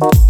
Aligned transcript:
Bye. 0.00 0.29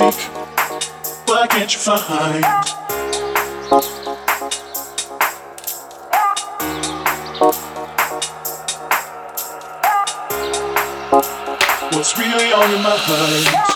music? 0.00 0.20
Why 1.26 1.46
can't 1.46 1.72
you 1.72 1.80
find? 1.80 2.44
What's 11.92 12.18
really 12.18 12.52
on 12.52 12.70
your 12.70 12.82
mind? 12.82 13.75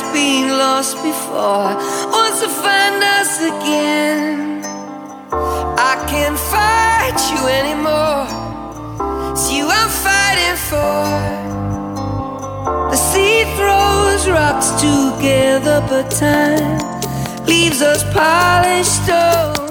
has 0.00 0.12
been 0.12 0.48
lost 0.58 0.96
before 1.02 1.74
wants 2.12 2.40
to 2.40 2.48
find 2.48 3.02
us 3.02 3.40
again. 3.40 4.62
I 5.32 5.94
can't 6.10 6.38
fight 6.52 7.18
you 7.32 7.40
anymore. 7.60 8.26
It's 9.32 9.50
you 9.50 9.66
I'm 9.68 9.90
fighting 10.06 10.58
for. 10.70 11.02
The 12.90 12.96
sea 12.96 13.44
throws 13.56 14.28
rocks 14.28 14.70
together, 14.80 15.84
but 15.88 16.10
time 16.10 16.78
leaves 17.46 17.82
us 17.82 18.04
polished 18.12 19.04
stones. 19.04 19.67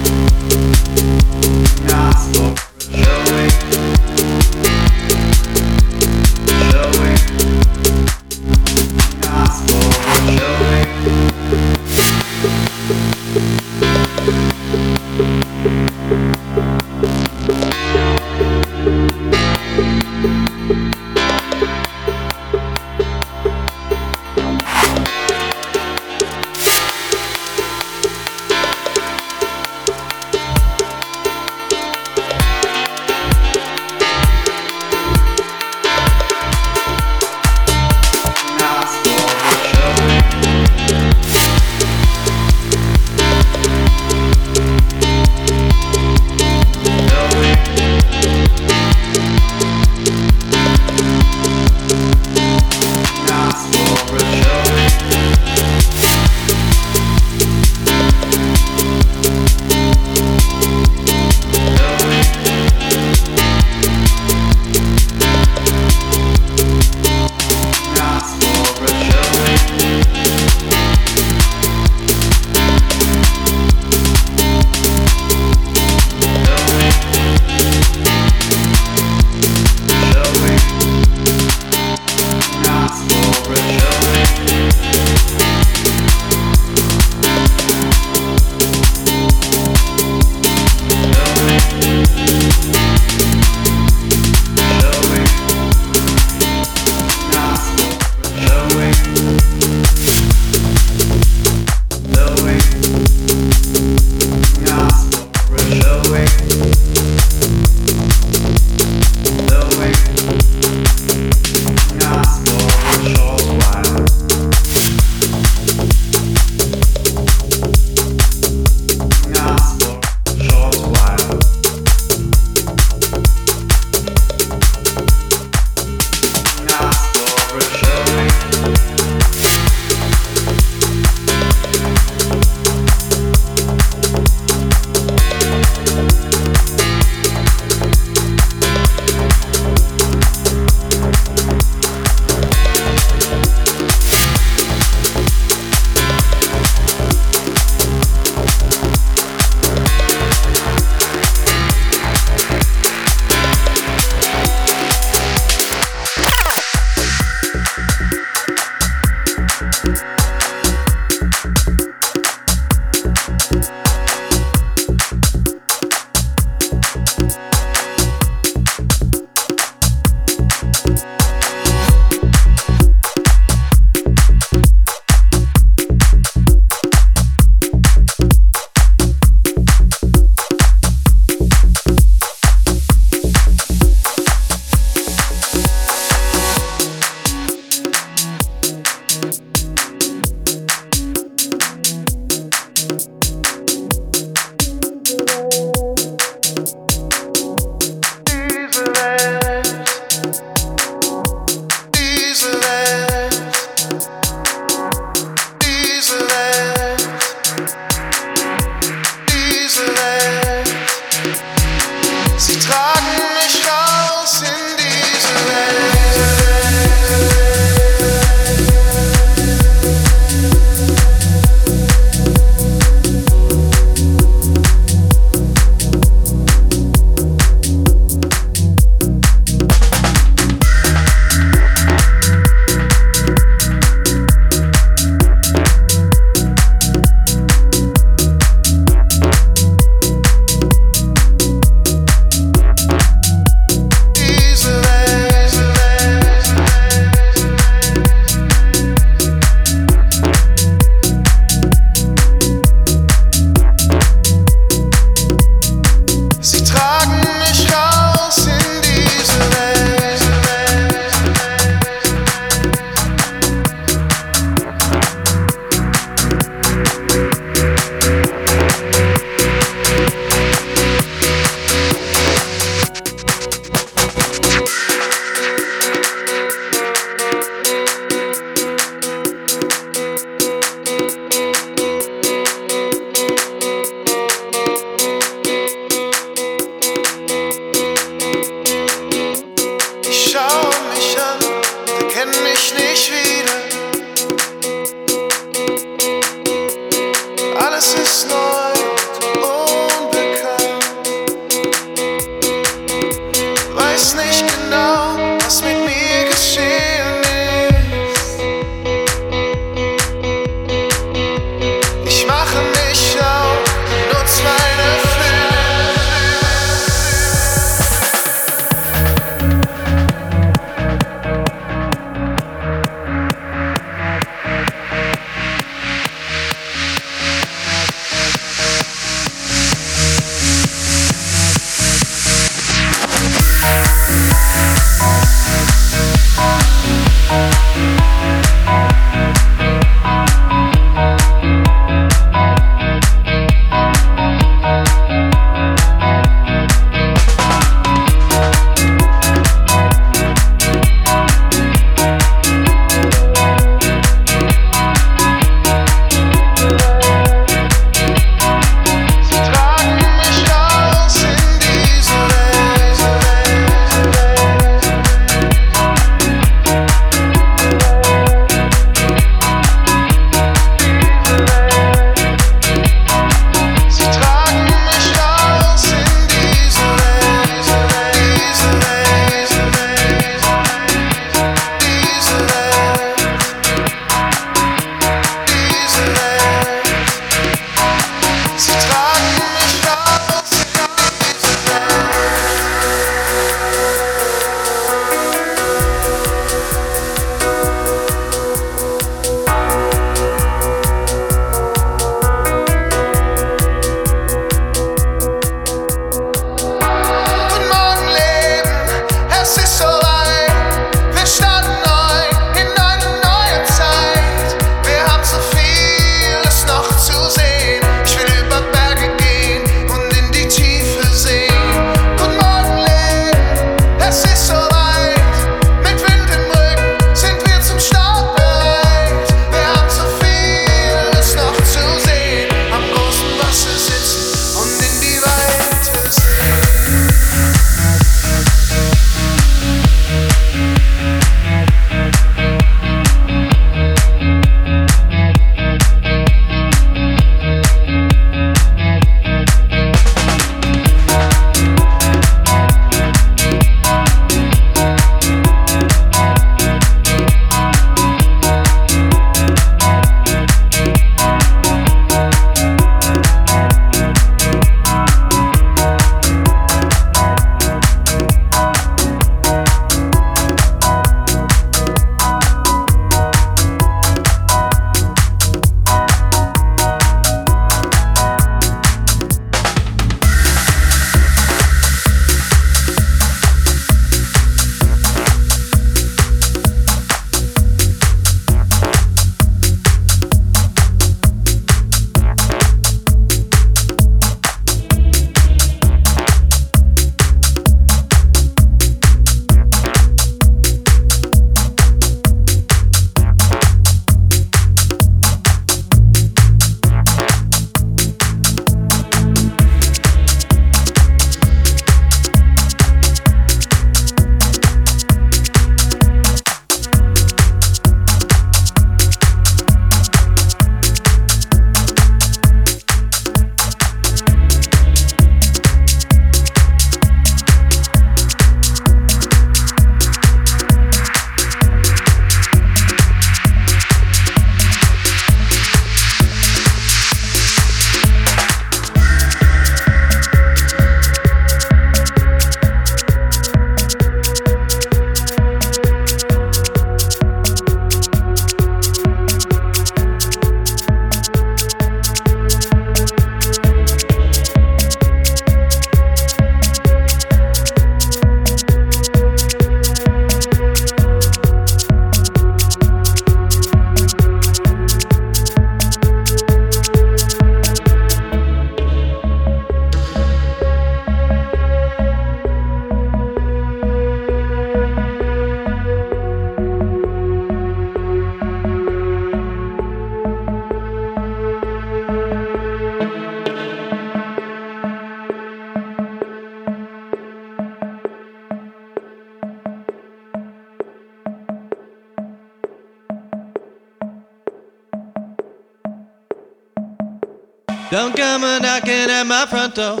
Door. 599.74 600.00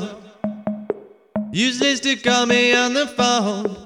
Useless 1.52 2.00
to 2.00 2.16
call 2.16 2.46
me 2.46 2.74
on 2.74 2.94
the 2.94 3.06
phone. 3.06 3.76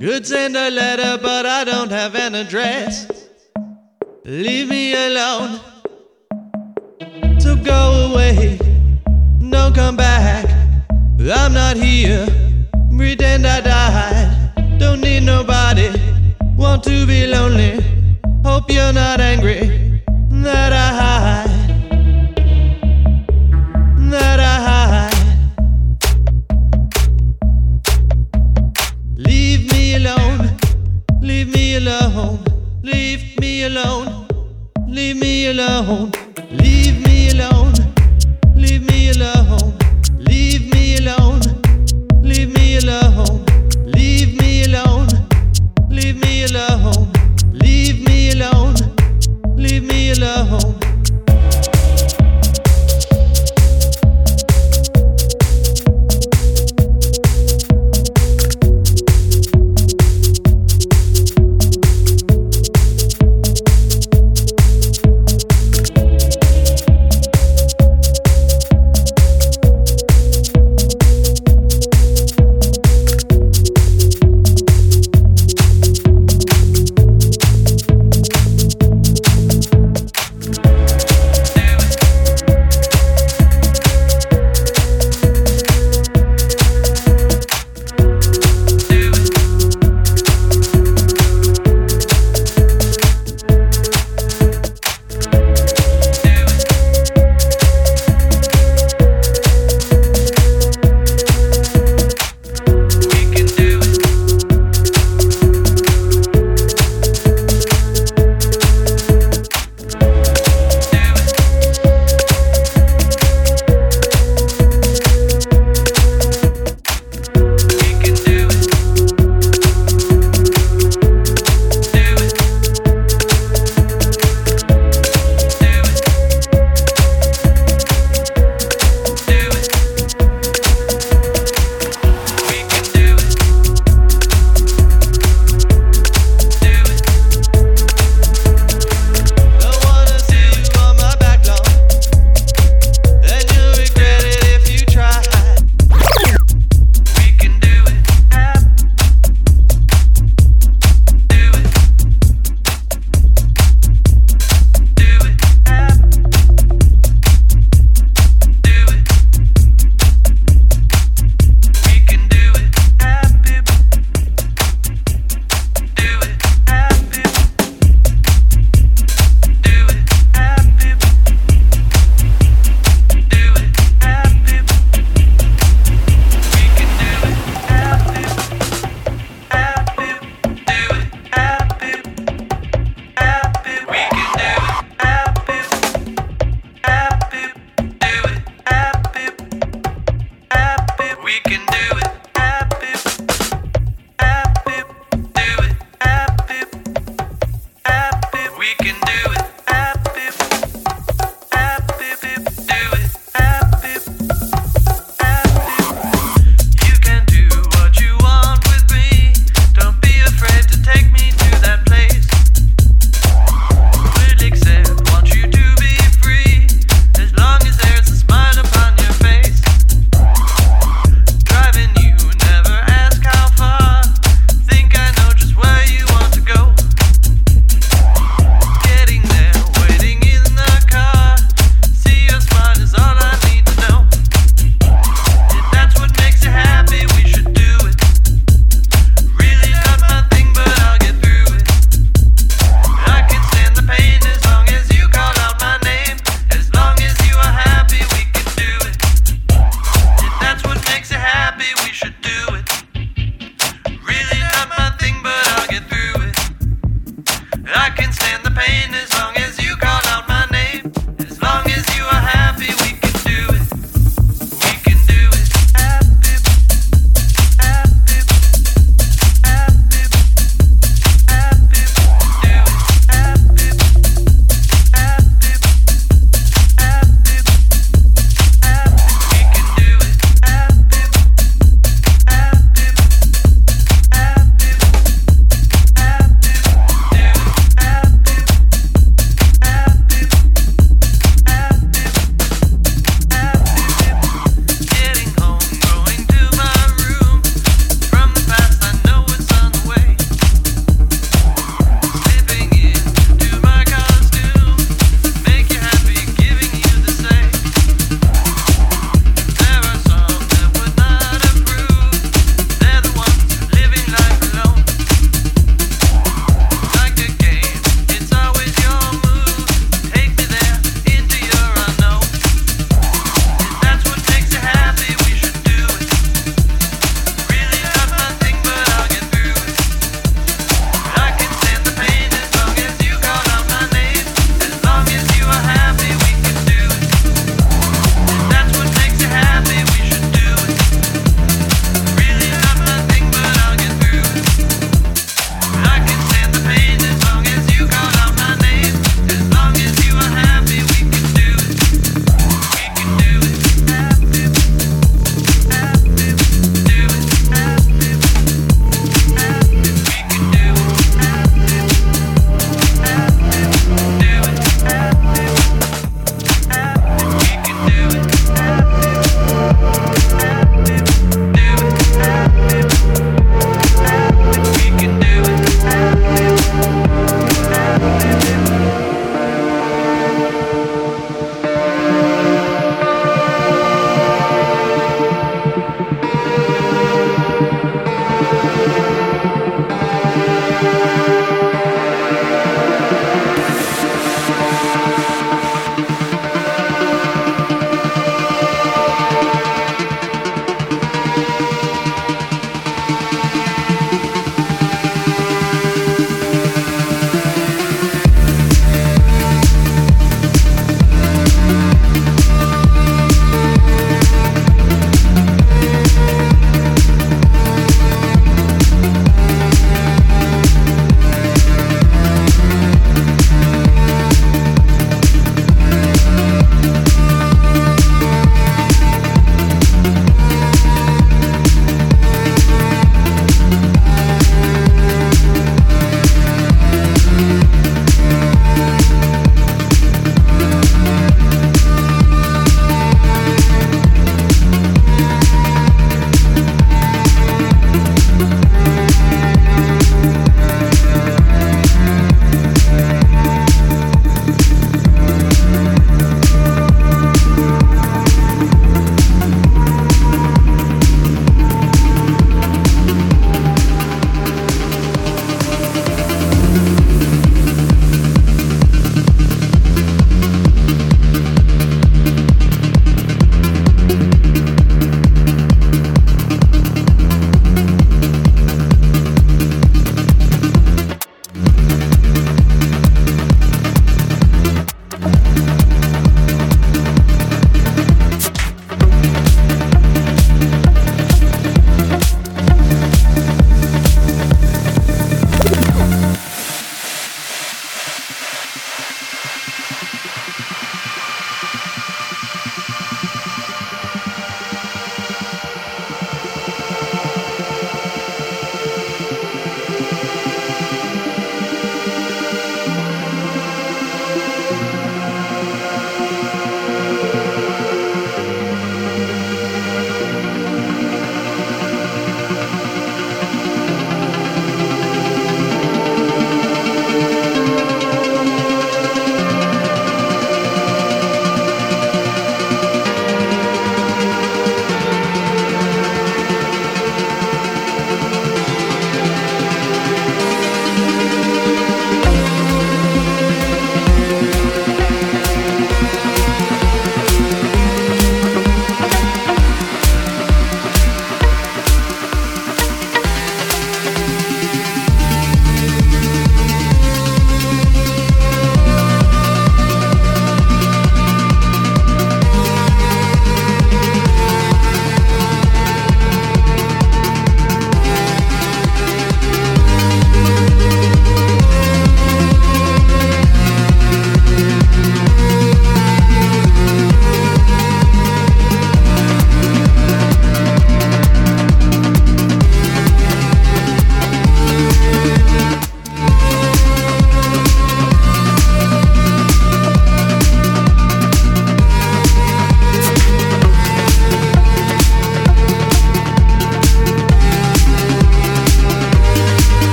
Could 0.00 0.26
send 0.26 0.56
a 0.56 0.70
letter, 0.70 1.20
but 1.20 1.46
I 1.46 1.64
don't 1.64 1.90
have 1.90 2.14
an 2.14 2.34
address. 2.34 3.28
Leave 4.24 4.68
me 4.68 4.94
alone. 4.94 5.60
So 7.40 7.56
go 7.56 8.10
away. 8.10 8.58
Don't 9.50 9.74
come 9.74 9.96
back. 9.96 10.46
I'm 11.20 11.52
not 11.52 11.76
here. 11.76 12.26
Pretend 12.96 13.46
I 13.46 13.60
died. 13.60 14.78
Don't 14.78 15.00
need 15.00 15.24
nobody. 15.24 15.90
Want 16.56 16.84
to 16.84 17.06
be 17.06 17.26
lonely. 17.26 17.80
Hope 18.44 18.70
you're 18.70 18.92
not 18.92 19.20
angry 19.20 19.77